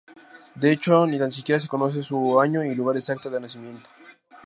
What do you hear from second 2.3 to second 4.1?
año y lugar exacto de nacimiento.